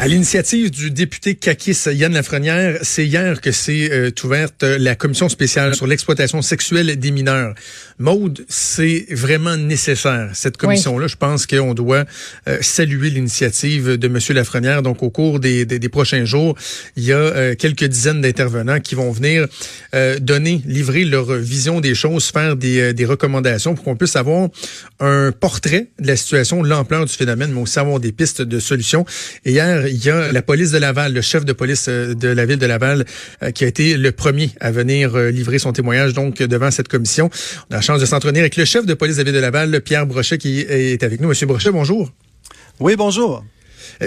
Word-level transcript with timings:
À 0.00 0.08
l'initiative 0.08 0.70
du 0.70 0.90
député 0.90 1.34
Kakis 1.34 1.76
Yann 1.92 2.14
Lafrenière, 2.14 2.78
c'est 2.80 3.04
hier 3.04 3.38
que 3.42 3.52
s'est 3.52 3.90
euh, 3.92 4.10
ouverte 4.24 4.62
la 4.62 4.94
commission 4.94 5.28
spéciale 5.28 5.74
sur 5.74 5.86
l'exploitation 5.86 6.40
sexuelle 6.40 6.98
des 6.98 7.10
mineurs. 7.10 7.54
Maude, 7.98 8.46
c'est 8.48 9.04
vraiment 9.10 9.58
nécessaire, 9.58 10.30
cette 10.32 10.56
commission-là. 10.56 11.06
Je 11.06 11.16
pense 11.16 11.44
qu'on 11.44 11.74
doit 11.74 12.06
euh, 12.48 12.56
saluer 12.62 13.10
l'initiative 13.10 13.98
de 13.98 14.06
M. 14.06 14.18
Lafrenière. 14.30 14.80
Donc, 14.80 15.02
au 15.02 15.10
cours 15.10 15.38
des, 15.38 15.66
des, 15.66 15.88
prochains 15.90 16.24
jours, 16.24 16.56
il 16.96 17.04
y 17.04 17.12
a 17.12 17.18
euh, 17.18 17.54
quelques 17.54 17.84
dizaines 17.84 18.22
d'intervenants 18.22 18.80
qui 18.80 18.94
vont 18.94 19.12
venir 19.12 19.48
donner, 20.22 20.62
livrer 20.64 21.04
leur 21.04 21.30
vision 21.34 21.80
des 21.82 21.94
choses, 21.94 22.30
faire 22.30 22.56
des, 22.56 22.94
des 22.94 23.04
recommandations 23.04 23.74
pour 23.74 23.84
qu'on 23.84 23.96
puisse 23.96 24.16
avoir 24.16 24.48
un 25.00 25.30
portrait 25.32 25.88
de 25.98 26.06
la 26.06 26.16
situation, 26.16 26.62
l'ampleur 26.62 27.04
du 27.04 27.12
phénomène, 27.12 27.52
mais 27.52 27.60
aussi 27.60 27.78
avoir 27.78 28.00
des 28.00 28.12
pistes 28.12 28.40
de 28.40 28.60
solutions. 28.60 29.04
Et 29.44 29.50
hier, 29.50 29.89
il 29.90 30.04
y 30.04 30.10
a 30.10 30.32
la 30.32 30.42
police 30.42 30.70
de 30.70 30.78
Laval, 30.78 31.12
le 31.12 31.20
chef 31.20 31.44
de 31.44 31.52
police 31.52 31.86
euh, 31.88 32.14
de 32.14 32.28
la 32.28 32.46
ville 32.46 32.58
de 32.58 32.66
Laval, 32.66 33.04
euh, 33.42 33.50
qui 33.50 33.64
a 33.64 33.66
été 33.66 33.96
le 33.96 34.12
premier 34.12 34.50
à 34.60 34.70
venir 34.70 35.16
euh, 35.16 35.30
livrer 35.30 35.58
son 35.58 35.72
témoignage 35.72 36.12
donc 36.12 36.42
devant 36.42 36.70
cette 36.70 36.88
commission. 36.88 37.30
On 37.70 37.74
a 37.74 37.76
la 37.76 37.80
chance 37.82 38.00
de 38.00 38.06
s'entretenir 38.06 38.40
avec 38.40 38.56
le 38.56 38.64
chef 38.64 38.86
de 38.86 38.94
police 38.94 39.16
de 39.16 39.22
la 39.22 39.24
ville 39.24 39.34
de 39.34 39.40
Laval, 39.40 39.80
Pierre 39.80 40.06
Brochet, 40.06 40.38
qui 40.38 40.60
est 40.60 41.02
avec 41.02 41.20
nous. 41.20 41.28
Monsieur 41.28 41.46
Brochet, 41.46 41.70
bonjour. 41.70 42.10
Oui, 42.78 42.96
bonjour. 42.96 43.44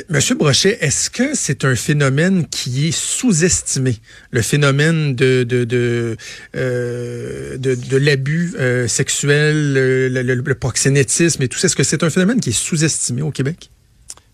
Monsieur 0.09 0.35
Brochet, 0.35 0.77
est-ce 0.81 1.09
que 1.09 1.35
c'est 1.35 1.66
un 1.66 1.75
phénomène 1.75 2.47
qui 2.47 2.88
est 2.88 2.91
sous-estimé, 2.91 3.97
le 4.31 4.41
phénomène 4.41 5.13
de 5.13 5.44
de 5.44 5.66
de, 5.66 7.58
de, 7.58 7.97
l'abus 7.97 8.55
sexuel, 8.88 9.73
le, 9.73 10.53
proxénétisme 10.53 11.44
et 11.44 11.47
tout 11.47 11.59
ça 11.59 11.67
Est-ce 11.67 11.75
que 11.75 11.84
c'est 11.84 12.03
un 12.03 12.09
phénomène 12.09 12.39
qui 12.39 12.50
est 12.50 12.53
sous-estimé 12.53 13.22
au 13.22 13.31
Québec? 13.31 13.70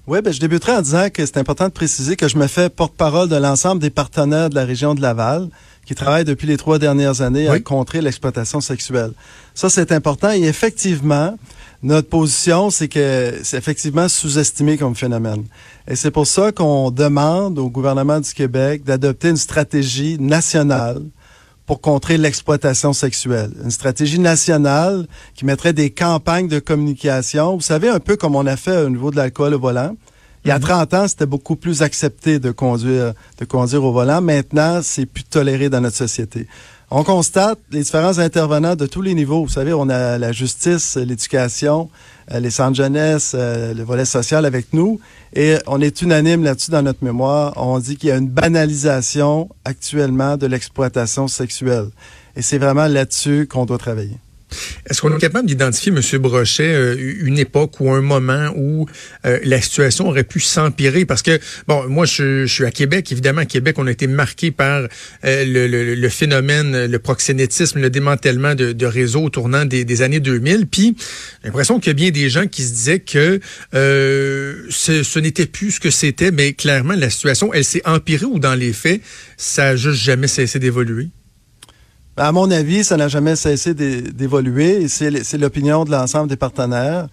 Oui, 0.10 0.22
ben, 0.24 0.34
je 0.34 0.40
débuterai 0.40 0.72
en 0.72 0.82
disant 0.82 1.08
que 1.14 1.24
c'est 1.24 1.38
important 1.38 1.66
de 1.66 1.72
préciser 1.72 2.16
que 2.16 2.28
je 2.28 2.36
me 2.36 2.48
fais 2.48 2.68
porte-parole 2.72 3.30
de 3.30 3.36
l'ensemble 3.36 3.80
des 3.80 3.92
partenaires 3.92 4.50
de 4.50 4.56
la 4.56 4.66
région 4.66 4.96
de 4.96 5.02
Laval 5.02 5.50
qui 5.86 5.94
travaillent 5.94 6.26
depuis 6.26 6.48
les 6.48 6.58
trois 6.58 6.80
dernières 6.80 7.22
années 7.22 7.48
à 7.48 7.60
contrer 7.60 8.02
l'exploitation 8.02 8.60
sexuelle. 8.60 9.12
Ça, 9.54 9.70
c'est 9.70 9.92
important. 9.92 10.32
Et 10.32 10.46
effectivement, 10.46 11.38
notre 11.84 12.10
position, 12.10 12.72
c'est 12.72 12.88
que 12.88 13.36
c'est 13.44 13.58
effectivement 13.58 14.08
sous-estimé 14.10 14.80
comme 14.80 14.96
phénomène. 14.96 15.46
Et 15.88 15.96
c'est 15.96 16.10
pour 16.10 16.26
ça 16.26 16.52
qu'on 16.52 16.90
demande 16.90 17.60
au 17.60 17.70
gouvernement 17.70 18.20
du 18.20 18.34
Québec 18.34 18.84
d'adopter 18.84 19.30
une 19.30 19.38
stratégie 19.38 20.18
nationale 20.20 21.04
pour 21.70 21.82
contrer 21.82 22.18
l'exploitation 22.18 22.94
sexuelle. 22.94 23.52
Une 23.64 23.70
stratégie 23.70 24.18
nationale 24.18 25.06
qui 25.36 25.46
mettrait 25.46 25.72
des 25.72 25.92
campagnes 25.92 26.48
de 26.48 26.58
communication. 26.58 27.58
Vous 27.58 27.62
savez, 27.62 27.90
un 27.90 28.00
peu 28.00 28.16
comme 28.16 28.36
on 28.36 28.48
a 28.48 28.58
fait 28.58 28.76
au 28.86 28.90
niveau 28.90 29.12
de 29.12 29.18
l'alcool 29.18 29.54
au 29.54 29.60
volant. 29.60 29.96
Il 30.44 30.48
y 30.48 30.52
a 30.52 30.58
30 30.58 30.92
mhm. 30.92 31.00
ans, 31.00 31.08
c'était 31.08 31.28
beaucoup 31.28 31.56
plus 31.56 31.84
accepté 31.84 32.40
de 32.40 32.50
conduire, 32.50 33.14
de 33.38 33.46
conduire 33.46 33.84
au 33.84 33.92
volant. 33.92 34.20
Maintenant, 34.20 34.80
c'est 34.82 35.06
plus 35.06 35.26
toléré 35.26 35.70
dans 35.70 35.80
notre 35.80 35.96
société. 35.96 36.48
On 36.92 37.04
constate 37.04 37.60
les 37.70 37.82
différents 37.82 38.18
intervenants 38.18 38.76
de 38.76 38.88
tous 38.88 39.04
les 39.04 39.14
niveaux. 39.14 39.44
Vous 39.44 39.52
savez, 39.52 39.74
on 39.74 39.90
a 39.90 40.18
la 40.18 40.32
justice, 40.32 40.96
l'éducation, 40.96 41.88
euh, 42.32 42.40
les 42.40 42.50
centres 42.50 42.78
jeunesse, 42.78 43.34
euh, 43.36 43.76
le 43.76 43.84
volet 43.84 44.06
social 44.06 44.44
avec 44.44 44.74
nous. 44.74 45.00
Et 45.36 45.58
on 45.68 45.82
est 45.82 46.02
unanime 46.02 46.44
là-dessus 46.44 46.72
dans 46.72 46.82
notre 46.82 47.04
mémoire. 47.04 47.54
On 47.58 47.78
dit 47.78 47.96
qu'il 47.96 48.10
y 48.10 48.12
a 48.12 48.18
une 48.18 48.28
banalisation 48.28 49.50
actuellement 49.66 50.36
de 50.36 50.48
l'exploitation 50.48 51.28
sexuelle. 51.28 51.90
Et 52.36 52.42
c'est 52.42 52.58
vraiment 52.58 52.88
là-dessus 52.88 53.46
qu'on 53.46 53.66
doit 53.66 53.78
travailler. 53.78 54.18
Est-ce 54.90 55.02
qu'on 55.02 55.16
est 55.16 55.20
capable 55.20 55.48
d'identifier, 55.48 55.92
M. 55.92 56.02
Brochet, 56.20 56.74
euh, 56.74 56.96
une 57.22 57.38
époque 57.38 57.80
ou 57.80 57.92
un 57.92 58.02
moment 58.02 58.52
où 58.56 58.88
euh, 59.26 59.40
la 59.44 59.62
situation 59.62 60.08
aurait 60.08 60.24
pu 60.24 60.40
s'empirer? 60.40 61.06
Parce 61.06 61.22
que, 61.22 61.40
bon, 61.68 61.88
moi, 61.88 62.06
je, 62.06 62.46
suis 62.46 62.66
à 62.66 62.72
Québec. 62.72 63.12
Évidemment, 63.12 63.42
à 63.42 63.46
Québec, 63.46 63.76
on 63.78 63.88
a 63.88 63.92
été 63.92 64.08
marqué 64.08 64.52
par 64.52 64.88
euh, 65.26 65.96
le, 65.96 66.10
phénomène, 66.10 66.86
le 66.86 67.00
proxénétisme, 67.00 67.80
le 67.80 67.90
démantèlement 67.90 68.56
de, 68.56 68.86
réseaux 68.86 69.24
au 69.24 69.30
tournant 69.30 69.66
des, 69.66 70.02
années 70.02 70.20
2000. 70.20 70.68
Puis, 70.68 70.96
j'ai 70.98 71.48
l'impression 71.48 71.80
qu'il 71.80 71.88
y 71.88 71.92
a 71.92 71.94
bien 71.94 72.12
des 72.12 72.30
gens 72.30 72.48
qui 72.48 72.64
se 72.64 72.74
disaient 72.74 73.00
que 73.00 73.40
ce, 73.74 75.04
ce 75.04 75.20
n'était 75.20 75.46
plus 75.46 75.72
ce 75.72 75.80
que 75.80 75.92
c'était, 75.92 76.32
mais 76.32 76.54
clairement, 76.54 76.96
la 76.96 77.10
situation, 77.10 77.54
elle 77.54 77.66
s'est 77.66 77.86
empirée 77.86 78.26
ou 78.26 78.40
dans 78.40 78.56
les 78.56 78.74
faits, 78.74 79.02
ça 79.38 79.64
n'a 79.64 79.76
juste 79.76 80.02
jamais 80.02 80.28
cessé 80.28 80.60
d'évoluer? 80.60 81.10
À 82.22 82.34
mon 82.34 82.52
avis, 82.52 82.84
ça 82.84 82.98
n'a 82.98 83.08
jamais 83.08 83.38
cessé 83.38 83.74
d'évoluer 83.74 84.82
et 84.82 84.88
c'est 84.90 85.38
l'opinion 85.38 85.86
de 85.86 85.92
l'ensemble 85.92 86.28
des 86.28 86.36
partenaires. 86.36 87.08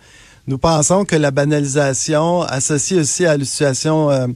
Nous 0.49 0.59
pensons 0.59 1.05
que 1.05 1.15
la 1.15 1.31
banalisation 1.31 2.43
associée 2.43 2.99
aussi 2.99 3.25
à 3.25 3.37
la 3.37 3.45
situation, 3.45 4.11
euh, 4.11 4.27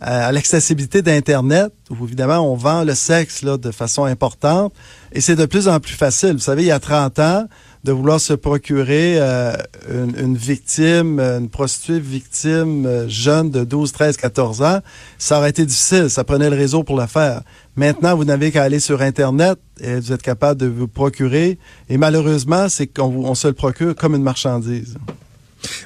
l'accessibilité 0.00 1.00
d'Internet, 1.00 1.72
où 1.90 2.04
évidemment 2.04 2.40
on 2.40 2.56
vend 2.56 2.82
le 2.82 2.96
sexe 2.96 3.42
là, 3.42 3.56
de 3.56 3.70
façon 3.70 4.04
importante, 4.04 4.72
et 5.12 5.20
c'est 5.20 5.36
de 5.36 5.46
plus 5.46 5.68
en 5.68 5.78
plus 5.78 5.94
facile. 5.94 6.32
Vous 6.32 6.38
savez, 6.40 6.64
il 6.64 6.68
y 6.68 6.72
a 6.72 6.80
30 6.80 7.20
ans, 7.20 7.44
de 7.86 7.92
vouloir 7.92 8.20
se 8.20 8.32
procurer 8.32 9.14
euh, 9.18 9.56
une, 9.88 10.36
victime, 10.36 11.20
une 11.20 11.48
prostituée 11.48 12.00
victime 12.00 12.84
euh, 12.84 13.08
jeune 13.08 13.48
de 13.50 13.62
12, 13.62 13.92
13, 13.92 14.16
14 14.16 14.62
ans, 14.62 14.80
ça 15.18 15.38
aurait 15.38 15.50
été 15.50 15.64
difficile. 15.64 16.10
Ça 16.10 16.24
prenait 16.24 16.50
le 16.50 16.56
réseau 16.56 16.82
pour 16.82 16.98
le 17.00 17.06
faire. 17.06 17.42
Maintenant, 17.76 18.16
vous 18.16 18.24
n'avez 18.24 18.50
qu'à 18.50 18.64
aller 18.64 18.80
sur 18.80 19.02
Internet 19.02 19.58
et 19.80 20.00
vous 20.00 20.12
êtes 20.12 20.22
capable 20.22 20.60
de 20.60 20.66
vous 20.66 20.88
procurer. 20.88 21.58
Et 21.88 21.96
malheureusement, 21.96 22.68
c'est 22.68 22.88
qu'on 22.88 23.24
on 23.24 23.36
se 23.36 23.46
le 23.46 23.54
procure 23.54 23.94
comme 23.94 24.16
une 24.16 24.22
marchandise. 24.24 24.96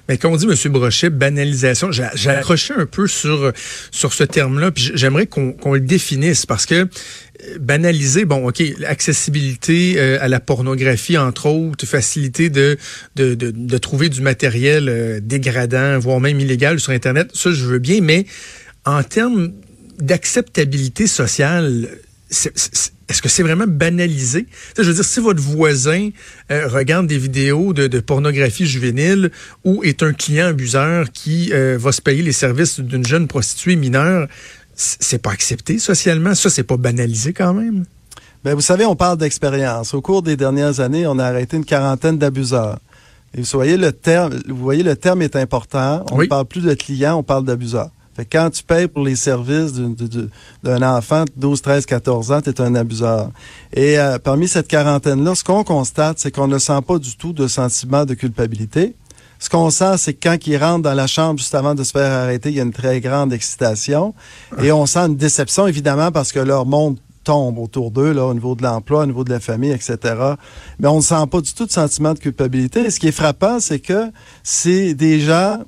Mais 0.09 0.19
comme 0.19 0.33
on 0.33 0.37
dit, 0.37 0.47
M. 0.47 0.73
Brochet, 0.73 1.11
banalisation, 1.11 1.91
j'ai 1.93 2.31
accroché 2.31 2.75
un 2.77 2.87
peu 2.87 3.07
sur, 3.07 3.53
sur 3.91 4.13
ce 4.13 4.25
terme-là, 4.25 4.71
puis 4.71 4.93
j'aimerais 4.95 5.27
qu'on 5.27 5.75
le 5.75 5.81
définisse 5.81 6.47
parce 6.47 6.67
que 6.67 6.89
euh, 7.49 7.59
banaliser, 7.59 8.25
bon, 8.25 8.49
OK, 8.49 8.63
accessibilité 8.87 9.95
euh, 9.97 10.19
à 10.21 10.29
la 10.29 10.41
pornographie, 10.41 11.17
entre 11.17 11.47
autres, 11.47 11.87
facilité 11.87 12.51
de, 12.51 12.77
de, 13.17 13.35
de, 13.35 13.79
trouver 13.79 14.09
du 14.09 14.21
matériel 14.21 14.89
euh, 14.89 15.21
dégradant, 15.23 15.99
voire 15.99 16.21
même 16.21 16.41
illégal 16.41 16.81
sur 16.81 16.93
Internet, 16.93 17.31
ça, 17.35 17.53
je 17.53 17.65
veux 17.65 17.79
bien, 17.79 18.01
mais 18.01 18.27
en 18.85 19.03
termes 19.03 19.53
d'acceptabilité 19.99 21.07
sociale, 21.07 21.89
est-ce 23.11 23.21
que 23.21 23.29
c'est 23.29 23.43
vraiment 23.43 23.67
banalisé? 23.67 24.47
je 24.79 24.83
veux 24.83 24.95
dire, 24.95 25.05
si 25.05 25.19
votre 25.19 25.43
voisin 25.43 26.11
euh, 26.53 26.69
regarde 26.69 27.09
des 27.09 27.19
vidéos 27.19 27.73
de, 27.73 28.01
pornographie 28.01 28.67
juvénile 28.67 29.33
ou 29.65 29.83
est 29.83 30.05
un 30.05 30.13
client 30.13 30.47
abuseur 30.47 31.11
qui 31.11 31.53
euh, 31.53 31.77
va 31.79 31.91
se 31.91 32.01
payer 32.01 32.23
les 32.23 32.33
services 32.33 32.79
d'une 32.79 33.05
jeune 33.05 33.27
prostituée 33.27 33.75
mineure, 33.75 34.29
c'est 34.77 35.21
pas 35.21 35.33
accepté 35.33 35.81
socialement? 35.81 36.37
Ça, 36.37 36.51
c'est 36.51 36.63
pas 36.63 36.77
banalisé 36.77 37.33
quand 37.33 37.53
même? 37.53 37.85
Ben, 38.45 38.55
vous 38.55 38.61
savez, 38.61 38.87
on 38.87 38.97
parle 38.97 39.19
d'expérience. 39.19 39.93
Au 39.93 40.01
cours 40.01 40.23
des 40.23 40.37
dernières 40.37 40.79
années, 40.79 41.07
on 41.07 41.19
a 41.19 41.25
arrêté 41.25 41.57
une 41.57 41.65
quarantaine 41.65 42.17
d'abuseurs. 42.17 42.79
Et 43.37 43.43
vous 43.43 43.49
voyez, 43.53 43.77
le 43.77 43.93
terme, 43.93 44.41
vous 44.49 44.57
voyez, 44.57 44.85
le 44.85 44.95
terme 44.95 45.23
est 45.23 45.35
important. 45.35 46.07
On 46.13 46.19
ne 46.19 46.27
parle 46.27 46.47
plus 46.47 46.63
de 46.63 46.75
clients, 46.75 47.17
on 47.19 47.23
parle 47.25 47.45
d'abuseurs 47.45 47.91
quand 48.31 48.51
tu 48.51 48.63
payes 48.63 48.89
pour 48.89 49.05
les 49.05 49.17
services 49.17 49.73
d'un 50.63 50.83
enfant 50.83 51.25
de 51.25 51.31
12, 51.37 51.63
13, 51.63 51.87
14 51.87 52.33
ans, 52.33 52.41
tu 52.41 52.51
es 52.51 52.61
un 52.61 52.75
abuseur. 52.75 53.31
Et 53.73 53.99
euh, 53.99 54.19
parmi 54.19 54.49
cette 54.49 54.69
quarantaine-là, 54.69 55.35
ce 55.35 55.45
qu'on 55.45 55.65
constate, 55.65 56.19
c'est 56.19 56.31
qu'on 56.31 56.49
ne 56.49 56.59
sent 56.59 56.81
pas 56.87 56.99
du 56.99 57.17
tout 57.17 57.33
de 57.33 57.47
sentiment 57.47 58.05
de 58.05 58.15
culpabilité. 58.15 58.95
Ce 59.39 59.49
qu'on 59.49 59.71
sent, 59.71 59.97
c'est 59.97 60.15
que 60.15 60.29
quand 60.29 60.47
ils 60.47 60.59
rentrent 60.59 60.83
dans 60.83 60.95
la 60.95 61.07
chambre 61.07 61.39
juste 61.39 61.55
avant 61.55 61.75
de 61.75 61.83
se 61.83 61.93
faire 61.93 62.13
arrêter, 62.13 62.51
il 62.51 62.57
y 62.57 62.61
a 62.61 62.63
une 62.63 62.75
très 62.75 63.01
grande 63.01 63.33
excitation. 63.33 64.15
Et 64.63 64.71
on 64.71 64.85
sent 64.85 65.01
une 65.01 65.17
déception, 65.17 65.67
évidemment, 65.67 66.13
parce 66.13 66.31
que 66.31 66.41
leur 66.41 66.67
monde 66.67 66.99
tombe 67.25 67.59
autour 67.59 67.91
d'eux, 67.91 68.13
là, 68.13 68.27
au 68.27 68.35
niveau 68.35 68.55
de 68.55 68.63
l'emploi, 68.63 69.03
au 69.03 69.07
niveau 69.07 69.25
de 69.25 69.31
la 69.31 69.41
famille, 69.41 69.73
etc. 69.73 69.97
Mais 70.79 70.89
on 70.89 70.97
ne 70.97 71.03
sent 71.03 71.27
pas 71.31 71.41
du 71.41 71.55
tout 71.55 71.65
de 71.65 71.71
sentiment 71.71 72.13
de 72.13 72.19
culpabilité. 72.19 72.81
Et 72.81 72.91
ce 72.91 73.01
qui 73.01 73.09
est 73.09 73.13
frappant, 73.13 73.61
c'est 73.61 73.79
que 73.79 74.11
c'est 74.43 74.93
des 74.93 75.21
gens 75.21 75.59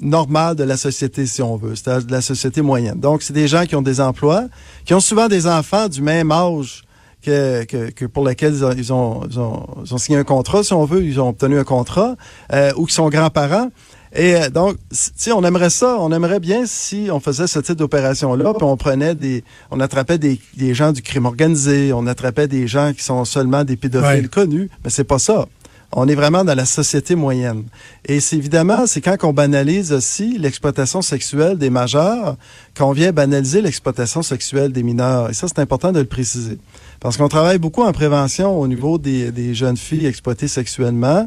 normal 0.00 0.56
de 0.56 0.64
la 0.64 0.76
société, 0.76 1.26
si 1.26 1.42
on 1.42 1.56
veut, 1.56 1.74
c'est-à-dire 1.74 2.06
de 2.06 2.12
la 2.12 2.20
société 2.20 2.62
moyenne. 2.62 2.98
Donc, 2.98 3.22
c'est 3.22 3.32
des 3.32 3.48
gens 3.48 3.66
qui 3.66 3.76
ont 3.76 3.82
des 3.82 4.00
emplois, 4.00 4.46
qui 4.84 4.94
ont 4.94 5.00
souvent 5.00 5.28
des 5.28 5.46
enfants 5.46 5.88
du 5.88 6.02
même 6.02 6.32
âge 6.32 6.84
que, 7.22 7.64
que, 7.64 8.04
pour 8.06 8.26
lesquels 8.26 8.54
ils 8.54 8.64
ont, 8.64 8.72
ils 8.72 8.92
ont, 8.92 9.66
ils, 9.84 9.94
ont, 9.94 9.98
signé 9.98 10.18
un 10.18 10.24
contrat, 10.24 10.64
si 10.64 10.72
on 10.72 10.84
veut, 10.84 11.04
ils 11.04 11.20
ont 11.20 11.28
obtenu 11.28 11.58
un 11.58 11.64
contrat, 11.64 12.16
euh, 12.52 12.72
ou 12.76 12.86
qui 12.86 12.94
sont 12.94 13.08
grands-parents. 13.08 13.70
Et 14.14 14.34
euh, 14.34 14.50
donc, 14.50 14.76
si 14.90 15.32
on 15.32 15.42
aimerait 15.42 15.70
ça, 15.70 15.96
on 15.98 16.12
aimerait 16.12 16.40
bien 16.40 16.64
si 16.66 17.08
on 17.10 17.20
faisait 17.20 17.46
ce 17.46 17.60
type 17.60 17.76
d'opération-là, 17.76 18.52
puis 18.54 18.64
on 18.64 18.76
prenait 18.76 19.14
des, 19.14 19.44
on 19.70 19.80
attrapait 19.80 20.18
des, 20.18 20.40
des, 20.56 20.74
gens 20.74 20.92
du 20.92 21.00
crime 21.00 21.26
organisé, 21.26 21.92
on 21.92 22.06
attrapait 22.06 22.48
des 22.48 22.66
gens 22.66 22.92
qui 22.92 23.02
sont 23.02 23.24
seulement 23.24 23.64
des 23.64 23.76
pédophiles 23.76 24.28
connus, 24.28 24.68
mais 24.84 24.90
c'est 24.90 25.04
pas 25.04 25.18
ça. 25.18 25.46
On 25.94 26.08
est 26.08 26.14
vraiment 26.14 26.42
dans 26.42 26.54
la 26.54 26.64
société 26.64 27.14
moyenne. 27.14 27.64
Et 28.06 28.20
c'est 28.20 28.36
évidemment, 28.36 28.86
c'est 28.86 29.02
quand 29.02 29.16
on 29.24 29.32
banalise 29.32 29.92
aussi 29.92 30.38
l'exploitation 30.38 31.02
sexuelle 31.02 31.58
des 31.58 31.68
majeurs 31.68 32.36
qu'on 32.76 32.92
vient 32.92 33.12
banaliser 33.12 33.60
l'exploitation 33.60 34.22
sexuelle 34.22 34.72
des 34.72 34.82
mineurs. 34.82 35.28
Et 35.28 35.34
ça, 35.34 35.48
c'est 35.48 35.58
important 35.58 35.92
de 35.92 36.00
le 36.00 36.06
préciser. 36.06 36.58
Parce 37.00 37.18
qu'on 37.18 37.28
travaille 37.28 37.58
beaucoup 37.58 37.82
en 37.82 37.92
prévention 37.92 38.58
au 38.58 38.66
niveau 38.66 38.96
des, 38.96 39.32
des 39.32 39.54
jeunes 39.54 39.76
filles 39.76 40.06
exploitées 40.06 40.48
sexuellement. 40.48 41.26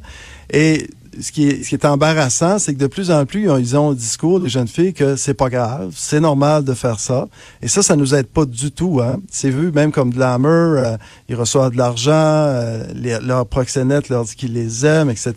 Et 0.51 0.88
ce 1.19 1.31
qui 1.31 1.47
est, 1.47 1.63
ce 1.63 1.69
qui 1.69 1.75
est 1.75 1.85
embarrassant, 1.85 2.59
c'est 2.59 2.73
que 2.73 2.79
de 2.79 2.88
plus 2.88 3.12
en 3.12 3.25
plus, 3.25 3.50
ils 3.59 3.77
ont, 3.77 3.91
un 3.91 3.94
discours, 3.94 4.39
les 4.39 4.50
jeunes 4.50 4.67
filles, 4.67 4.94
que 4.94 5.15
c'est 5.15 5.33
pas 5.33 5.50
grave, 5.50 5.94
c'est 5.95 6.19
normal 6.19 6.63
de 6.63 6.73
faire 6.73 7.00
ça. 7.00 7.27
Et 7.62 7.67
ça, 7.67 7.81
ça 7.81 7.95
nous 7.95 8.15
aide 8.15 8.27
pas 8.27 8.45
du 8.45 8.71
tout. 8.71 9.01
Hein. 9.01 9.17
C'est 9.31 9.50
vu 9.50 9.71
même 9.71 9.91
comme 9.91 10.13
de 10.13 10.19
l'amour, 10.19 10.50
euh, 10.77 10.97
ils 11.29 11.35
reçoivent 11.35 11.71
de 11.71 11.77
l'argent, 11.77 12.12
euh, 12.13 12.85
leurs 13.21 13.45
proxénètes 13.45 14.09
leur 14.09 14.25
dit 14.25 14.35
qu'ils 14.35 14.53
les 14.53 14.85
aiment, 14.85 15.09
etc. 15.09 15.33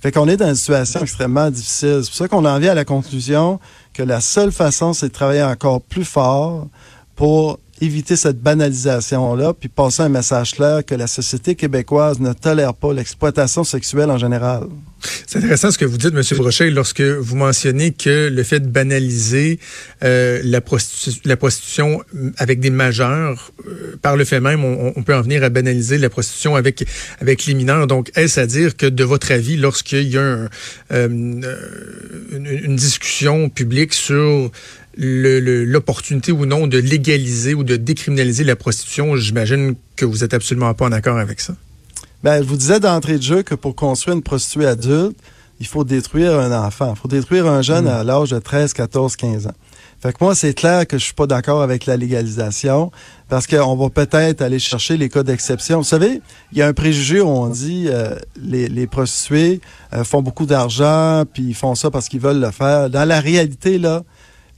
Fait 0.00 0.12
qu'on 0.12 0.28
est 0.28 0.36
dans 0.36 0.48
une 0.48 0.54
situation 0.54 1.00
extrêmement 1.00 1.50
difficile. 1.50 2.00
C'est 2.02 2.10
pour 2.10 2.16
ça 2.16 2.28
qu'on 2.28 2.44
en 2.44 2.58
vient 2.58 2.72
à 2.72 2.74
la 2.74 2.84
conclusion 2.84 3.60
que 3.92 4.02
la 4.02 4.20
seule 4.20 4.52
façon, 4.52 4.92
c'est 4.92 5.08
de 5.08 5.12
travailler 5.12 5.42
encore 5.42 5.80
plus 5.80 6.04
fort 6.04 6.66
pour 7.16 7.58
éviter 7.80 8.16
cette 8.16 8.40
banalisation-là, 8.40 9.54
puis 9.54 9.68
passer 9.68 10.02
un 10.02 10.08
message 10.08 10.54
clair 10.54 10.84
que 10.84 10.94
la 10.94 11.06
société 11.06 11.54
québécoise 11.54 12.20
ne 12.20 12.32
tolère 12.32 12.74
pas 12.74 12.92
l'exploitation 12.92 13.64
sexuelle 13.64 14.10
en 14.10 14.18
général. 14.18 14.64
C'est 15.26 15.38
intéressant 15.38 15.70
ce 15.70 15.78
que 15.78 15.84
vous 15.84 15.96
dites, 15.96 16.14
M. 16.14 16.22
Brochet, 16.36 16.70
lorsque 16.70 17.00
vous 17.00 17.36
mentionnez 17.36 17.92
que 17.92 18.28
le 18.28 18.42
fait 18.42 18.60
de 18.60 18.68
banaliser 18.68 19.58
euh, 20.02 20.40
la, 20.44 20.60
prostitution 20.60 22.02
avec 22.36 22.60
des 22.60 22.70
majeurs, 22.70 23.52
euh, 23.66 23.96
par 24.02 24.16
le 24.16 24.24
fait 24.24 24.40
même, 24.40 24.64
on, 24.64 25.02
peut 25.02 25.14
en 25.14 25.22
venir 25.22 25.42
à 25.42 25.48
banaliser 25.48 25.98
la 25.98 26.10
prostitution 26.10 26.56
avec 26.56 26.84
avec 27.20 27.46
les 27.46 27.54
mineurs. 27.54 27.86
Donc, 27.86 28.10
est-ce 28.14 28.40
à 28.40 28.46
dire 28.46 28.76
que, 28.76 28.86
de 28.86 29.04
votre 29.04 29.32
avis, 29.32 29.56
lorsqu'il 29.56 30.08
y 30.08 30.18
a 30.18 30.20
euh, 30.20 30.48
une, 31.08 31.46
une, 32.32 32.76
discussion 32.76 33.48
publique 33.48 33.94
sur 33.94 34.50
l'opportunité 34.96 36.32
ou 36.32 36.46
non 36.46 36.66
de 36.66 36.78
légaliser 36.78 37.54
ou 37.54 37.64
de 37.64 37.76
décriminaliser 37.76 38.44
la 38.44 38.56
prostitution, 38.56 39.16
j'imagine 39.16 39.74
que 39.96 40.04
vous 40.04 40.24
êtes 40.24 40.34
absolument 40.34 40.74
pas 40.74 40.86
en 40.86 40.92
accord 40.92 41.18
avec 41.18 41.40
ça. 41.40 41.54
Ben, 42.22 42.42
je 42.42 42.48
vous 42.48 42.56
disais 42.56 42.80
d'entrée 42.80 43.16
de 43.16 43.22
jeu 43.22 43.42
que 43.42 43.54
pour 43.54 43.74
construire 43.74 44.16
une 44.16 44.22
prostituée 44.22 44.66
adulte, 44.66 45.16
il 45.58 45.66
faut 45.66 45.84
détruire 45.84 46.38
un 46.38 46.52
enfant. 46.66 46.94
Il 46.94 46.98
faut 46.98 47.08
détruire 47.08 47.46
un 47.46 47.62
jeune 47.62 47.84
mm. 47.84 47.88
à 47.88 48.04
l'âge 48.04 48.30
de 48.30 48.38
13, 48.38 48.72
14, 48.72 49.16
15 49.16 49.46
ans. 49.46 49.54
Fait 50.02 50.12
que 50.12 50.18
moi, 50.22 50.34
c'est 50.34 50.54
clair 50.54 50.86
que 50.86 50.96
je 50.96 51.04
suis 51.04 51.14
pas 51.14 51.26
d'accord 51.26 51.60
avec 51.60 51.84
la 51.84 51.98
légalisation 51.98 52.90
parce 53.28 53.46
qu'on 53.46 53.76
va 53.76 53.90
peut-être 53.90 54.40
aller 54.40 54.58
chercher 54.58 54.96
les 54.96 55.10
cas 55.10 55.22
d'exception. 55.22 55.78
Vous 55.78 55.84
savez, 55.84 56.22
il 56.52 56.58
y 56.58 56.62
a 56.62 56.66
un 56.66 56.72
préjugé 56.72 57.20
où 57.20 57.28
on 57.28 57.48
dit 57.48 57.86
euh, 57.88 58.16
les, 58.42 58.68
les 58.68 58.86
prostituées 58.86 59.60
euh, 59.92 60.02
font 60.02 60.22
beaucoup 60.22 60.46
d'argent 60.46 61.24
puis 61.30 61.42
ils 61.42 61.54
font 61.54 61.74
ça 61.74 61.90
parce 61.90 62.08
qu'ils 62.08 62.20
veulent 62.20 62.40
le 62.40 62.50
faire. 62.50 62.88
Dans 62.88 63.06
la 63.06 63.20
réalité, 63.20 63.78
là, 63.78 64.02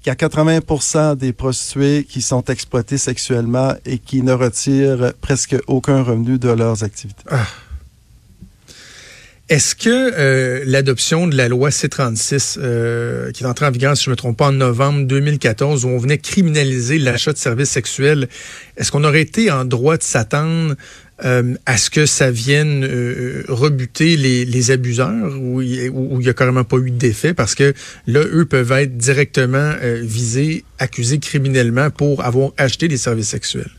qu'il 0.02 0.10
y 0.10 0.10
a 0.10 0.28
80% 0.28 1.16
des 1.16 1.32
prostituées 1.32 2.04
qui 2.08 2.22
sont 2.22 2.44
exploitées 2.44 2.98
sexuellement 2.98 3.74
et 3.86 3.98
qui 3.98 4.22
ne 4.22 4.32
retirent 4.32 5.12
presque 5.20 5.56
aucun 5.68 6.02
revenu 6.02 6.38
de 6.38 6.50
leurs 6.50 6.82
activités. 6.82 7.22
Ah. 7.30 7.46
Est-ce 9.48 9.74
que 9.74 9.90
euh, 9.90 10.62
l'adoption 10.66 11.26
de 11.26 11.36
la 11.36 11.46
loi 11.46 11.70
C-36, 11.70 12.56
euh, 12.58 13.30
qui 13.32 13.44
est 13.44 13.46
entrée 13.46 13.66
en 13.66 13.70
vigueur, 13.70 13.96
si 13.96 14.04
je 14.04 14.08
ne 14.08 14.12
me 14.12 14.16
trompe 14.16 14.38
pas, 14.38 14.48
en 14.48 14.52
novembre 14.52 15.06
2014, 15.06 15.84
où 15.84 15.88
on 15.88 15.98
venait 15.98 16.16
criminaliser 16.18 16.98
l'achat 16.98 17.32
de 17.32 17.38
services 17.38 17.68
sexuels, 17.68 18.28
est-ce 18.78 18.90
qu'on 18.90 19.04
aurait 19.04 19.20
été 19.20 19.50
en 19.50 19.64
droit 19.66 19.98
de 19.98 20.02
s'attendre 20.02 20.74
euh, 21.24 21.54
à 21.66 21.76
ce 21.76 21.90
que 21.90 22.06
ça 22.06 22.30
vienne 22.30 22.84
euh, 22.84 23.44
rebuter 23.48 24.16
les, 24.16 24.44
les 24.44 24.70
abuseurs 24.70 25.38
ou 25.38 25.62
il 25.62 25.92
n'y 25.92 26.28
a 26.28 26.32
carrément 26.32 26.64
pas 26.64 26.78
eu 26.78 26.90
d'effet 26.90 27.32
parce 27.32 27.54
que 27.54 27.74
là, 28.06 28.20
eux 28.20 28.44
peuvent 28.44 28.72
être 28.72 28.96
directement 28.96 29.72
euh, 29.82 30.00
visés, 30.02 30.64
accusés 30.78 31.18
criminellement 31.18 31.90
pour 31.90 32.24
avoir 32.24 32.50
acheté 32.56 32.88
des 32.88 32.96
services 32.96 33.28
sexuels? 33.28 33.70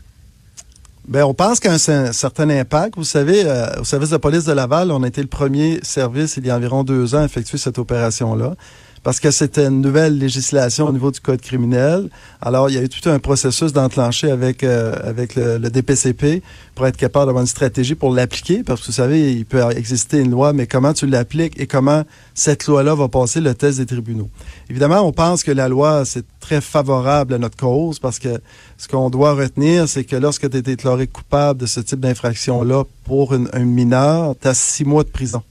Bien, 1.06 1.26
on 1.26 1.34
pense 1.34 1.60
qu'il 1.60 1.70
y 1.70 1.74
a 1.74 2.12
certain 2.14 2.48
impact. 2.48 2.94
Vous 2.96 3.04
savez, 3.04 3.44
au 3.78 3.84
service 3.84 4.08
de 4.08 4.16
police 4.16 4.44
de 4.44 4.52
Laval, 4.54 4.90
on 4.90 5.02
a 5.02 5.08
été 5.08 5.20
le 5.20 5.28
premier 5.28 5.80
service 5.82 6.38
il 6.38 6.46
y 6.46 6.50
a 6.50 6.56
environ 6.56 6.82
deux 6.82 7.14
ans 7.14 7.20
à 7.20 7.24
effectuer 7.26 7.58
cette 7.58 7.78
opération-là 7.78 8.54
parce 9.04 9.20
que 9.20 9.30
c'était 9.30 9.66
une 9.66 9.82
nouvelle 9.82 10.18
législation 10.18 10.88
au 10.88 10.92
niveau 10.92 11.10
du 11.10 11.20
code 11.20 11.42
criminel. 11.42 12.08
Alors, 12.40 12.70
il 12.70 12.74
y 12.74 12.78
a 12.78 12.82
eu 12.82 12.88
tout 12.88 13.08
un 13.08 13.18
processus 13.18 13.74
d'enclencher 13.74 14.30
avec 14.30 14.64
euh, 14.64 14.96
avec 15.04 15.36
le, 15.36 15.58
DPCP 15.58 16.42
pour 16.74 16.86
être 16.86 16.96
capable 16.96 17.26
d'avoir 17.26 17.42
une 17.42 17.46
stratégie 17.46 17.94
pour 17.94 18.12
l'appliquer, 18.12 18.62
parce 18.64 18.80
que 18.80 18.86
vous 18.86 18.92
savez, 18.92 19.34
il 19.34 19.44
peut 19.44 19.62
exister 19.76 20.20
une 20.20 20.30
loi, 20.30 20.54
mais 20.54 20.66
comment 20.66 20.94
tu 20.94 21.06
l'appliques 21.06 21.60
et 21.60 21.66
comment 21.66 22.04
cette 22.32 22.66
loi-là 22.66 22.94
va 22.94 23.08
passer 23.08 23.40
le 23.40 23.54
test 23.54 23.78
des 23.78 23.86
tribunaux. 23.86 24.30
Évidemment, 24.70 25.02
on 25.02 25.12
pense 25.12 25.44
que 25.44 25.52
la 25.52 25.68
loi, 25.68 26.04
c'est 26.06 26.24
très 26.40 26.62
favorable 26.62 27.34
à 27.34 27.38
notre 27.38 27.58
cause, 27.58 27.98
parce 27.98 28.18
que 28.18 28.40
ce 28.78 28.88
qu'on 28.88 29.10
doit 29.10 29.34
retenir, 29.34 29.86
c'est 29.86 30.04
que 30.04 30.16
lorsque 30.16 30.48
tu 30.48 30.56
es 30.56 30.62
déclaré 30.62 31.06
coupable 31.06 31.60
de 31.60 31.66
ce 31.66 31.80
type 31.80 32.00
d'infraction-là 32.00 32.84
pour 33.04 33.34
un 33.34 33.64
mineur, 33.64 34.34
tu 34.40 34.48
as 34.48 34.54
six 34.54 34.84
mois 34.84 35.04
de 35.04 35.10
prison 35.10 35.42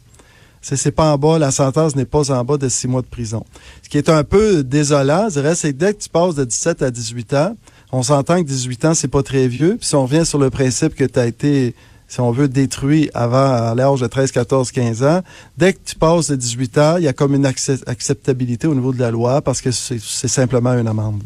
c'est 0.63 0.91
pas 0.91 1.13
en 1.13 1.17
bas, 1.17 1.37
la 1.37 1.51
sentence 1.51 1.95
n'est 1.95 2.05
pas 2.05 2.31
en 2.31 2.43
bas 2.43 2.57
de 2.57 2.69
six 2.69 2.87
mois 2.87 3.01
de 3.01 3.07
prison. 3.07 3.45
Ce 3.83 3.89
qui 3.89 3.97
est 3.97 4.09
un 4.09 4.23
peu 4.23 4.63
désolant, 4.63 5.27
je 5.29 5.33
dirais, 5.33 5.55
c'est 5.55 5.73
que 5.73 5.77
dès 5.77 5.93
que 5.93 6.01
tu 6.01 6.09
passes 6.09 6.35
de 6.35 6.45
17 6.45 6.81
à 6.81 6.89
18 6.89 7.33
ans, 7.33 7.55
on 7.91 8.01
s'entend 8.01 8.41
que 8.41 8.47
18 8.47 8.85
ans, 8.85 8.93
c'est 8.93 9.09
pas 9.09 9.23
très 9.23 9.47
vieux. 9.47 9.75
Puis 9.77 9.87
si 9.87 9.95
on 9.95 10.03
revient 10.03 10.25
sur 10.25 10.39
le 10.39 10.49
principe 10.49 10.95
que 10.95 11.03
tu 11.03 11.19
as 11.19 11.27
été, 11.27 11.75
si 12.07 12.21
on 12.21 12.31
veut, 12.31 12.47
détruit 12.47 13.09
avant 13.13 13.73
l'âge 13.75 13.99
de 13.99 14.07
13, 14.07 14.31
14, 14.31 14.71
15 14.71 15.03
ans, 15.03 15.21
dès 15.57 15.73
que 15.73 15.79
tu 15.83 15.95
passes 15.95 16.29
de 16.29 16.35
18 16.35 16.77
ans, 16.77 16.95
il 16.97 17.03
y 17.03 17.07
a 17.07 17.13
comme 17.13 17.35
une 17.35 17.45
acceptabilité 17.45 18.65
au 18.65 18.73
niveau 18.73 18.93
de 18.93 18.99
la 18.99 19.11
loi 19.11 19.41
parce 19.41 19.61
que 19.61 19.71
c'est 19.71 19.99
simplement 19.99 20.73
une 20.73 20.87
amende. 20.87 21.21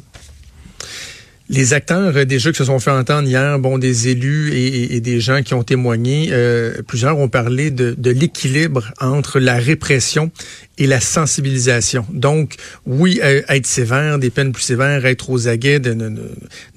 Les 1.50 1.74
acteurs 1.74 2.14
euh, 2.14 2.26
jeux 2.38 2.52
qui 2.52 2.58
se 2.58 2.66
sont 2.66 2.80
fait 2.80 2.92
entendre 2.92 3.28
hier, 3.28 3.58
bon, 3.58 3.78
des 3.78 4.10
élus 4.10 4.54
et, 4.54 5.00
des 5.00 5.22
gens 5.22 5.44
qui 5.44 5.54
ont 5.54 5.64
témoigné, 5.64 6.30
euh, 6.32 6.82
plusieurs 6.86 7.18
ont 7.18 7.30
parlé 7.30 7.72
de, 7.72 7.96
l'équilibre 8.12 8.92
entre 9.00 9.40
la 9.40 9.56
répression 9.56 10.32
et 10.78 10.88
la 10.88 11.00
sensibilisation. 11.00 12.06
Donc, 12.12 12.56
oui, 12.86 13.22
euh, 13.24 13.42
être 13.48 13.66
sévère, 13.66 14.20
des 14.20 14.30
peines 14.30 14.52
plus 14.52 14.64
sévères, 14.64 15.06
être 15.06 15.30
aux 15.30 15.48
aguets, 15.48 15.80
de 15.80 15.94
ne, 15.94 16.20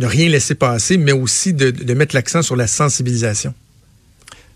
rien 0.00 0.28
laisser 0.28 0.54
passer, 0.54 0.98
mais 0.98 1.12
aussi 1.12 1.52
de, 1.52 1.70
de 1.70 1.94
mettre 1.94 2.14
l'accent 2.14 2.42
sur 2.42 2.54
la 2.54 2.68
sensibilisation. 2.68 3.54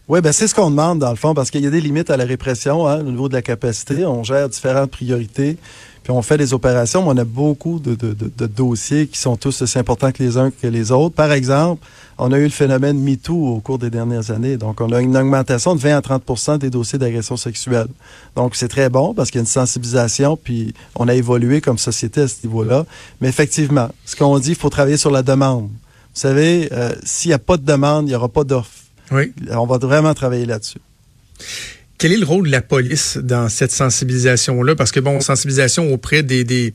Oui, 0.06 0.21
ben 0.21 0.33
c'est 0.33 0.47
ce 0.47 0.55
qu'on 0.55 0.71
demande 0.71 0.99
dans 0.99 1.09
le 1.09 1.17
fond, 1.17 1.33
parce 1.33 1.51
qu'il 1.51 1.65
y 1.65 1.67
a 1.67 1.71
des 1.71 1.81
limites 1.81 2.11
à 2.11 2.19
la 2.19 2.25
répression 2.25 2.87
hein, 2.87 3.01
au 3.01 3.11
niveau 3.11 3.31
de 3.31 3.33
la 3.33 3.41
capacité. 3.41 4.05
On 4.05 4.23
gère 4.23 4.51
différentes 4.51 4.91
priorités. 4.91 5.56
Puis 6.03 6.12
on 6.12 6.21
fait 6.21 6.37
des 6.37 6.53
opérations, 6.53 7.03
mais 7.03 7.09
on 7.12 7.17
a 7.17 7.25
beaucoup 7.25 7.79
de, 7.79 7.95
de, 7.95 8.12
de, 8.12 8.47
dossiers 8.47 9.06
qui 9.06 9.19
sont 9.19 9.37
tous 9.37 9.62
aussi 9.62 9.79
importants 9.79 10.12
que 10.12 10.23
les 10.23 10.37
uns 10.37 10.51
que 10.51 10.67
les 10.67 10.93
autres. 10.93 11.15
Par 11.15 11.33
exemple, 11.33 11.83
on 12.19 12.31
a 12.33 12.39
eu 12.39 12.43
le 12.43 12.51
phénomène 12.51 13.01
MeToo 13.01 13.35
au 13.35 13.61
cours 13.61 13.79
des 13.79 13.89
dernières 13.89 14.31
années. 14.31 14.59
Donc, 14.59 14.83
on 14.83 14.93
a 14.93 15.01
une 15.01 15.17
augmentation 15.17 15.75
de 15.75 15.81
20 15.81 15.97
à 15.97 16.01
30% 16.03 16.59
des 16.59 16.69
dossiers 16.69 16.99
d'agression 16.99 17.39
sexuelle. 17.39 17.89
Donc, 18.37 18.56
c'est 18.56 18.69
très 18.69 18.91
bon 18.91 19.15
parce 19.15 19.31
qu'il 19.31 19.39
y 19.39 19.41
a 19.41 19.45
une 19.45 19.47
sensibilisation, 19.47 20.37
puis 20.37 20.75
on 20.97 21.09
a 21.09 21.15
évolué 21.15 21.62
comme 21.62 21.79
société 21.79 22.21
à 22.21 22.29
ce 22.29 22.35
niveau-là. 22.45 22.85
Mais 23.23 23.29
effectivement, 23.31 23.89
ce 24.05 24.15
qu'on 24.15 24.39
dit, 24.39 24.51
il 24.51 24.56
faut 24.56 24.69
travailler 24.69 24.99
sur 24.99 25.11
la 25.11 25.23
demande. 25.23 25.69
Vous 25.69 26.20
savez, 26.20 26.69
euh, 26.73 26.93
s'il 27.05 27.31
n'y 27.31 27.34
a 27.34 27.39
pas 27.39 27.56
de 27.56 27.65
demande, 27.65 28.05
il 28.05 28.11
n'y 28.11 28.15
aura 28.15 28.29
pas 28.29 28.44
d'offre. 28.44 28.83
Oui. 29.11 29.32
On 29.51 29.67
va 29.67 29.79
vraiment 29.79 30.15
travailler 30.15 30.46
là-dessus. 30.46 30.79
Quel 31.99 32.13
est 32.13 32.17
le 32.17 32.27
rôle 32.27 32.46
de 32.46 32.51
la 32.51 32.63
police 32.63 33.19
dans 33.19 33.49
cette 33.49 33.70
sensibilisation-là? 33.70 34.75
Parce 34.75 34.93
que, 34.93 35.01
bon, 35.01 35.20
sensibilisation 35.20 35.93
auprès 35.93 36.23
des, 36.23 36.44
des, 36.44 36.73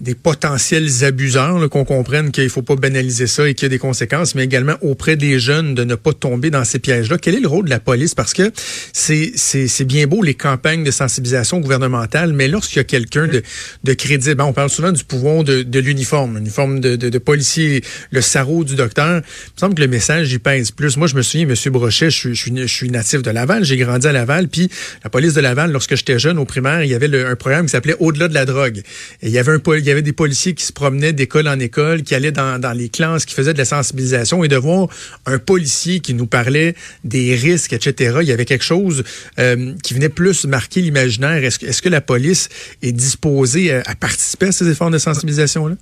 des 0.00 0.14
potentiels 0.14 0.88
abuseurs, 1.02 1.68
qu'on 1.70 1.84
comprenne 1.84 2.30
qu'il 2.30 2.48
faut 2.50 2.62
pas 2.62 2.76
banaliser 2.76 3.26
ça 3.26 3.48
et 3.48 3.54
qu'il 3.54 3.64
y 3.64 3.66
a 3.66 3.68
des 3.70 3.78
conséquences, 3.78 4.36
mais 4.36 4.44
également 4.44 4.76
auprès 4.80 5.16
des 5.16 5.40
jeunes 5.40 5.74
de 5.74 5.82
ne 5.82 5.96
pas 5.96 6.12
tomber 6.12 6.50
dans 6.50 6.64
ces 6.64 6.78
pièges-là. 6.78 7.18
Quel 7.18 7.34
est 7.34 7.40
le 7.40 7.48
rôle 7.48 7.64
de 7.64 7.70
la 7.70 7.80
police? 7.80 8.14
Parce 8.14 8.32
que 8.32 8.52
c'est, 8.92 9.32
c'est, 9.34 9.84
bien 9.84 10.06
beau 10.06 10.22
les 10.22 10.34
campagnes 10.34 10.84
de 10.84 10.90
sensibilisation 10.90 11.58
gouvernementale, 11.58 12.32
mais 12.32 12.46
lorsqu'il 12.46 12.76
y 12.76 12.80
a 12.80 12.84
quelqu'un 12.84 13.26
de, 13.26 13.42
de 13.82 13.92
crédible, 13.92 14.40
on 14.42 14.52
parle 14.52 14.70
souvent 14.70 14.92
du 14.92 15.02
pouvoir 15.02 15.42
de, 15.42 15.62
de 15.62 15.78
l'uniforme, 15.80 16.36
l'uniforme 16.36 16.78
de, 16.78 16.94
de, 16.94 17.08
de, 17.08 17.18
policier, 17.18 17.82
le 18.10 18.20
sarreau 18.20 18.62
du 18.62 18.76
docteur. 18.76 19.16
Il 19.16 19.54
me 19.56 19.58
semble 19.58 19.74
que 19.74 19.80
le 19.80 19.88
message 19.88 20.32
y 20.32 20.38
pèse 20.38 20.70
plus. 20.70 20.96
Moi, 20.96 21.08
je 21.08 21.16
me 21.16 21.22
souviens, 21.22 21.48
M. 21.48 21.54
Brochet, 21.72 22.10
je 22.10 22.16
suis, 22.16 22.34
je 22.34 22.66
suis, 22.66 22.90
natif 22.90 23.22
de 23.22 23.30
Laval, 23.30 23.64
j'ai 23.64 23.76
grandi 23.76 24.06
à 24.06 24.12
Laval, 24.12 24.48
puis 24.48 24.70
la 25.02 25.10
police 25.10 25.34
de 25.34 25.40
Laval, 25.40 25.72
lorsque 25.72 25.96
j'étais 25.96 26.18
jeune 26.18 26.38
au 26.38 26.44
primaire, 26.44 26.84
il 26.84 26.90
y 26.90 26.94
avait 26.94 27.24
un 27.24 27.36
programme 27.36 27.66
qui 27.66 27.72
s'appelait 27.72 27.96
Au-delà 27.98 28.28
de 28.28 28.34
la 28.34 28.44
drogue. 28.44 28.78
Et 29.22 29.26
il 29.26 29.30
y 29.30 29.38
avait 29.38 29.52
un 29.52 29.58
y 29.88 29.92
avait 29.92 30.02
des 30.02 30.12
policiers 30.12 30.54
qui 30.54 30.64
se 30.64 30.72
promenaient 30.72 31.12
d'école 31.12 31.48
en 31.48 31.58
école, 31.58 32.02
qui 32.02 32.14
allaient 32.14 32.32
dans, 32.32 32.76
les 32.76 32.88
classes, 32.88 33.24
qui 33.24 33.34
faisaient 33.34 33.52
de 33.52 33.58
la 33.58 33.64
sensibilisation 33.64 34.44
et 34.44 34.48
de 34.48 34.56
voir 34.56 34.88
un 35.26 35.38
policier 35.38 36.00
qui 36.00 36.14
nous 36.14 36.26
parlait 36.26 36.74
des 37.04 37.34
risques, 37.34 37.72
etc. 37.72 38.18
Il 38.22 38.28
y 38.28 38.32
avait 38.32 38.44
quelque 38.44 38.64
chose 38.64 39.04
euh, 39.38 39.74
qui 39.82 39.94
venait 39.94 40.08
plus 40.08 40.44
marquer 40.44 40.80
l'imaginaire. 40.80 41.44
Est-ce 41.44 41.64
est 41.64 41.80
que 41.80 41.88
la 41.88 42.00
police 42.00 42.48
est 42.82 42.92
disposée 42.92 43.72
à, 43.72 43.94
participer 43.94 44.46
à 44.46 44.52
ces 44.52 44.68
efforts 44.68 44.90
de 44.90 44.98
sensibilisation-là? 44.98 45.76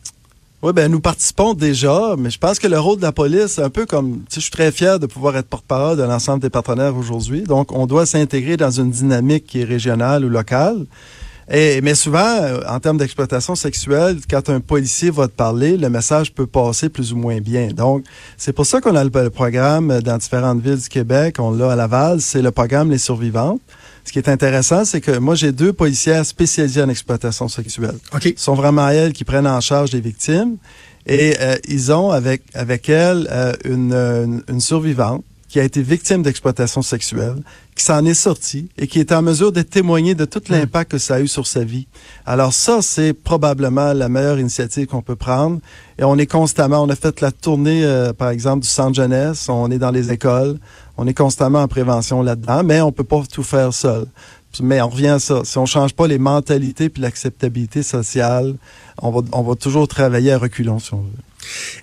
Oui, 0.62 0.72
ben 0.72 0.90
nous 0.90 1.00
participons 1.00 1.52
déjà, 1.52 2.14
mais 2.18 2.30
je 2.30 2.38
pense 2.38 2.58
que 2.58 2.66
le 2.66 2.78
rôle 2.78 2.96
de 2.96 3.02
la 3.02 3.12
police, 3.12 3.58
un 3.58 3.68
peu 3.68 3.84
comme, 3.84 4.22
je 4.34 4.40
suis 4.40 4.50
très 4.50 4.72
fier 4.72 4.98
de 4.98 5.06
pouvoir 5.06 5.36
être 5.36 5.46
porte-parole 5.46 5.98
de 5.98 6.02
l'ensemble 6.02 6.40
des 6.40 6.50
partenaires 6.50 6.96
aujourd'hui. 6.96 7.42
Donc, 7.42 7.72
on 7.72 7.86
doit 7.86 8.06
s'intégrer 8.06 8.56
dans 8.56 8.70
une 8.70 8.90
dynamique 8.90 9.46
qui 9.46 9.60
est 9.60 9.64
régionale 9.64 10.24
ou 10.24 10.28
locale. 10.30 10.86
Et, 11.50 11.80
mais 11.80 11.94
souvent, 11.94 12.26
euh, 12.26 12.60
en 12.68 12.80
termes 12.80 12.98
d'exploitation 12.98 13.54
sexuelle, 13.54 14.18
quand 14.28 14.50
un 14.50 14.60
policier 14.60 15.10
va 15.10 15.28
te 15.28 15.32
parler, 15.32 15.76
le 15.76 15.88
message 15.88 16.34
peut 16.34 16.46
passer 16.46 16.88
plus 16.88 17.12
ou 17.12 17.16
moins 17.16 17.40
bien. 17.40 17.68
Donc, 17.68 18.04
c'est 18.36 18.52
pour 18.52 18.66
ça 18.66 18.80
qu'on 18.80 18.96
a 18.96 19.04
le, 19.04 19.30
programme 19.30 20.00
dans 20.00 20.18
différentes 20.18 20.60
villes 20.60 20.78
du 20.78 20.88
Québec. 20.88 21.36
On 21.38 21.52
l'a 21.52 21.72
à 21.72 21.76
Laval, 21.76 22.20
c'est 22.20 22.42
le 22.42 22.50
programme 22.50 22.90
Les 22.90 22.98
Survivantes. 22.98 23.60
Ce 24.04 24.12
qui 24.12 24.18
est 24.18 24.28
intéressant, 24.28 24.84
c'est 24.84 25.00
que 25.00 25.18
moi, 25.18 25.34
j'ai 25.34 25.52
deux 25.52 25.72
policières 25.72 26.26
spécialisées 26.26 26.82
en 26.82 26.88
exploitation 26.88 27.48
sexuelle. 27.48 27.96
Okay. 28.12 28.34
Ce 28.36 28.44
sont 28.44 28.54
vraiment 28.54 28.88
elles 28.88 29.12
qui 29.12 29.24
prennent 29.24 29.48
en 29.48 29.60
charge 29.60 29.92
les 29.92 30.00
victimes. 30.00 30.56
Et 31.06 31.36
euh, 31.40 31.56
ils 31.68 31.92
ont 31.92 32.10
avec 32.10 32.42
avec 32.54 32.88
elles 32.88 33.28
euh, 33.30 33.52
une, 33.64 34.42
une, 34.48 34.60
survivante 34.60 35.24
qui 35.48 35.60
a 35.60 35.64
été 35.64 35.82
victime 35.82 36.22
d'exploitation 36.22 36.82
sexuelle, 36.82 37.36
qui 37.74 37.84
s'en 37.84 38.04
est 38.04 38.14
sortie 38.14 38.68
et 38.78 38.86
qui 38.86 38.98
est 38.98 39.12
en 39.12 39.22
mesure 39.22 39.52
de 39.52 39.62
témoigner 39.62 40.14
de 40.14 40.24
tout 40.24 40.42
hmm. 40.48 40.52
l'impact 40.52 40.92
que 40.92 40.98
ça 40.98 41.16
a 41.16 41.20
eu 41.20 41.28
sur 41.28 41.46
sa 41.46 41.62
vie. 41.62 41.86
Alors 42.24 42.52
ça, 42.52 42.82
c'est 42.82 43.12
probablement 43.12 43.92
la 43.92 44.08
meilleure 44.08 44.38
initiative 44.38 44.86
qu'on 44.86 45.02
peut 45.02 45.16
prendre. 45.16 45.60
Et 45.98 46.04
on 46.04 46.18
est 46.18 46.26
constamment, 46.26 46.82
on 46.82 46.88
a 46.88 46.96
fait 46.96 47.20
la 47.20 47.30
tournée, 47.30 47.84
euh, 47.84 48.12
par 48.12 48.30
exemple, 48.30 48.62
du 48.62 48.68
centre 48.68 48.94
jeunesse, 48.94 49.48
on 49.48 49.70
est 49.70 49.78
dans 49.78 49.90
les 49.90 50.10
écoles, 50.10 50.58
on 50.96 51.06
est 51.06 51.14
constamment 51.14 51.60
en 51.60 51.68
prévention 51.68 52.22
là-dedans, 52.22 52.62
mais 52.64 52.80
on 52.80 52.92
peut 52.92 53.04
pas 53.04 53.22
tout 53.30 53.42
faire 53.42 53.72
seul. 53.72 54.06
Mais 54.60 54.80
on 54.80 54.88
revient 54.88 55.08
à 55.08 55.18
ça. 55.18 55.42
Si 55.44 55.58
on 55.58 55.66
change 55.66 55.92
pas 55.92 56.06
les 56.06 56.18
mentalités 56.18 56.88
puis 56.88 57.02
l'acceptabilité 57.02 57.82
sociale, 57.82 58.54
on 59.02 59.10
va, 59.10 59.20
on 59.32 59.42
va 59.42 59.54
toujours 59.54 59.86
travailler 59.86 60.32
à 60.32 60.38
reculons, 60.38 60.78
si 60.78 60.94
on 60.94 61.02
veut. 61.02 61.10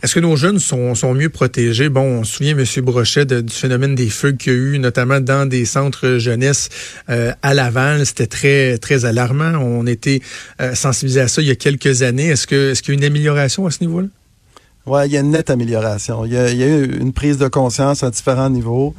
Est-ce 0.01 0.15
que 0.15 0.19
nos 0.19 0.35
jeunes 0.35 0.59
sont, 0.59 1.13
mieux 1.13 1.29
protégés? 1.29 1.89
Bon, 1.89 2.19
on 2.19 2.23
se 2.23 2.37
souvient, 2.37 2.57
M. 2.57 2.65
Brochet, 2.83 3.25
du 3.25 3.53
phénomène 3.53 3.95
des 3.95 4.09
feux 4.09 4.31
qu'il 4.31 4.53
y 4.53 4.55
a 4.55 4.59
eu, 4.59 4.79
notamment 4.79 5.19
dans 5.19 5.47
des 5.47 5.65
centres 5.65 6.17
jeunesse 6.17 6.69
euh, 7.09 7.31
à 7.41 7.53
Laval. 7.53 8.05
C'était 8.05 8.27
très, 8.27 8.77
très 8.77 9.05
alarmant. 9.05 9.53
On 9.59 9.85
était 9.87 10.21
euh, 10.61 10.75
sensibilisés 10.75 11.21
à 11.21 11.27
ça 11.27 11.41
il 11.41 11.47
y 11.47 11.51
a 11.51 11.55
quelques 11.55 12.01
années. 12.01 12.27
Est-ce 12.27 12.47
qu'il 12.47 12.89
y 12.89 12.91
a 12.91 12.93
une 12.93 13.03
amélioration 13.03 13.65
à 13.65 13.71
ce 13.71 13.81
niveau-là? 13.81 14.07
Oui, 14.85 15.01
il 15.05 15.13
y 15.13 15.17
a 15.17 15.21
une 15.21 15.31
nette 15.31 15.49
amélioration. 15.49 16.25
Il 16.25 16.33
y, 16.33 16.37
a, 16.37 16.49
il 16.49 16.57
y 16.57 16.63
a 16.63 16.67
eu 16.67 16.99
une 16.99 17.13
prise 17.13 17.37
de 17.37 17.47
conscience 17.47 18.03
à 18.03 18.11
différents 18.11 18.49
niveaux. 18.49 18.93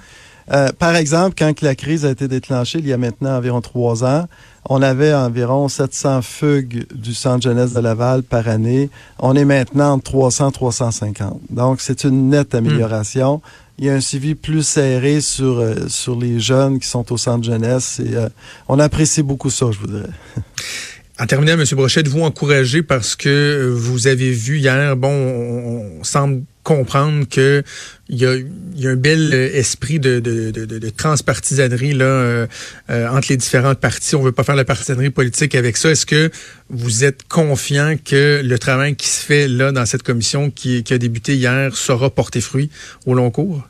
Euh, 0.53 0.71
par 0.79 0.97
exemple, 0.97 1.35
quand 1.39 1.61
la 1.63 1.75
crise 1.75 2.05
a 2.05 2.11
été 2.11 2.29
déclenchée, 2.29 2.79
il 2.79 2.87
y 2.87 2.93
a 2.93 2.99
maintenant 2.99 3.37
environ 3.37 3.61
trois 3.61 4.05
ans, 4.05 4.27
on 4.69 4.81
avait 4.83 5.13
environ 5.13 5.69
700 5.69 6.23
fugues 6.23 6.87
du 6.95 7.15
centre 7.15 7.43
jeunesse 7.43 7.75
de 7.75 7.81
Laval 7.81 8.23
par 8.23 8.49
année. 8.49 8.89
On 9.19 9.37
est 9.37 9.45
maintenant 9.45 9.93
entre 9.93 10.05
300 10.05 10.53
350. 10.53 11.41
Donc, 11.51 11.81
c'est 11.81 12.05
une 12.05 12.31
nette 12.31 12.55
amélioration. 12.55 13.43
Il 13.79 13.87
y 13.87 13.91
a 13.91 13.95
un 13.95 14.01
suivi 14.01 14.35
plus 14.35 14.63
serré 14.63 15.21
sur, 15.21 15.59
euh, 15.59 15.89
sur 15.89 16.17
les 16.19 16.39
jeunes 16.39 16.79
qui 16.79 16.87
sont 16.87 17.13
au 17.13 17.17
centre 17.17 17.45
jeunesse. 17.45 18.01
Et, 18.01 18.15
euh, 18.15 18.29
on 18.69 18.79
apprécie 18.79 19.23
beaucoup 19.23 19.51
ça, 19.51 19.67
je 19.71 19.79
vous 19.81 19.89
dirais. 19.89 20.11
En 21.21 21.27
terminant, 21.27 21.53
M. 21.53 21.65
Brochet, 21.73 22.03
vous 22.03 22.23
encourager 22.23 22.83
parce 22.83 23.15
que 23.15 23.73
vous 23.73 24.09
avez 24.09 24.33
vu 24.33 24.59
hier, 24.59 24.97
bon, 24.97 25.13
on, 25.13 26.03
semble 26.03 26.43
comprendre 26.65 27.29
que 27.29 27.63
il 28.09 28.19
y 28.19 28.27
a, 28.27 28.35
y 28.75 28.87
a, 28.89 28.91
un 28.91 28.97
bel 28.97 29.33
esprit 29.33 30.01
de, 30.01 30.19
de, 30.19 30.51
de, 30.51 30.65
de 30.65 30.91
transpartisanerie 30.91 31.93
là 31.93 32.05
euh, 32.05 32.47
euh, 32.91 33.09
entre 33.09 33.29
les 33.31 33.37
différentes 33.37 33.79
parties. 33.79 34.17
On 34.17 34.23
veut 34.23 34.33
pas 34.33 34.43
faire 34.43 34.57
la 34.57 34.65
partisanerie 34.65 35.11
politique 35.11 35.55
avec 35.55 35.77
ça. 35.77 35.91
Est-ce 35.91 36.05
que 36.05 36.31
vous 36.69 37.05
êtes 37.05 37.23
confiant 37.29 37.97
que 38.03 38.43
le 38.43 38.59
travail 38.59 38.97
qui 38.97 39.09
se 39.09 39.25
fait 39.25 39.47
là 39.47 39.71
dans 39.71 39.87
cette 39.87 40.03
commission 40.03 40.51
qui, 40.51 40.83
qui 40.83 40.95
a 40.95 40.99
débuté 40.99 41.37
hier 41.37 41.77
saura 41.77 42.11
porter 42.11 42.41
fruit 42.41 42.71
au 43.07 43.15
long 43.15 43.31
cours? 43.31 43.69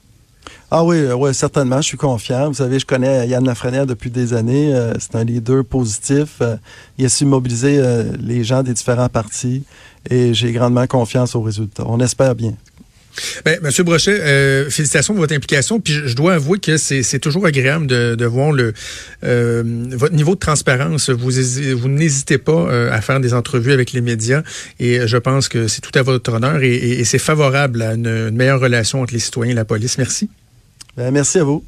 Ah 0.70 0.82
oui, 0.82 0.96
euh, 0.96 1.14
oui, 1.14 1.34
certainement, 1.34 1.80
je 1.80 1.88
suis 1.88 1.96
confiant. 1.96 2.48
Vous 2.48 2.54
savez, 2.54 2.78
je 2.78 2.86
connais 2.86 3.28
Yann 3.28 3.44
Lafrenière 3.44 3.86
depuis 3.86 4.10
des 4.10 4.32
années. 4.34 4.74
Euh, 4.74 4.94
c'est 4.98 5.14
un 5.14 5.24
leader 5.24 5.64
positif. 5.64 6.38
Euh, 6.40 6.56
il 6.98 7.04
a 7.04 7.08
su 7.08 7.24
mobiliser 7.24 7.80
les 8.18 8.44
gens 8.44 8.62
des 8.62 8.72
différents 8.72 9.08
partis 9.08 9.64
et 10.10 10.34
j'ai 10.34 10.52
grandement 10.52 10.86
confiance 10.86 11.34
aux 11.34 11.42
résultats. 11.42 11.84
On 11.86 12.00
espère 12.00 12.34
bien. 12.34 12.54
Ben, 13.44 13.60
Monsieur 13.62 13.84
Brochet, 13.84 14.18
félicitations 14.70 15.14
pour 15.14 15.20
votre 15.20 15.34
implication. 15.34 15.78
Puis 15.78 15.92
je, 15.92 16.16
dois 16.16 16.34
avouer 16.34 16.58
que 16.58 16.76
c'est 16.76 17.18
toujours 17.20 17.46
agréable 17.46 17.86
de, 17.86 18.24
voir 18.24 18.50
le 18.50 18.74
votre 19.22 20.14
niveau 20.14 20.34
de 20.34 20.40
transparence. 20.40 21.10
Vous, 21.10 21.88
n'hésitez 21.88 22.38
pas 22.38 22.90
à 22.90 23.00
faire 23.00 23.20
des 23.20 23.34
entrevues 23.34 23.72
avec 23.72 23.92
les 23.92 24.00
médias 24.00 24.42
et 24.80 25.06
je 25.06 25.16
pense 25.16 25.48
que 25.48 25.68
c'est 25.68 25.80
tout 25.80 25.96
à 25.96 26.02
votre 26.02 26.32
honneur 26.32 26.62
et, 26.62 27.04
c'est 27.04 27.18
favorable 27.18 27.82
à 27.82 27.94
une 27.94 28.30
meilleure 28.30 28.60
relation 28.60 29.02
entre 29.02 29.14
les 29.14 29.20
citoyens 29.20 29.52
et 29.52 29.56
la 29.56 29.64
police. 29.64 29.98
Merci. 29.98 30.28
Ben, 30.96 31.10
merci 31.10 31.38
à 31.38 31.44
vous. 31.44 31.64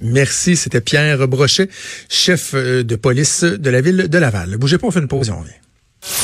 Merci. 0.00 0.56
C'était 0.56 0.80
Pierre 0.80 1.28
Brochet, 1.28 1.68
chef 2.08 2.52
euh, 2.54 2.82
de 2.82 2.96
police 2.96 3.44
de 3.44 3.70
la 3.70 3.80
ville 3.80 4.08
de 4.08 4.18
Laval. 4.18 4.56
Bougez 4.56 4.78
pas, 4.78 4.86
on 4.86 4.90
fait 4.90 5.00
une 5.00 5.08
pause 5.08 5.28
et 5.28 5.32
on 5.32 5.40
revient. 5.40 5.52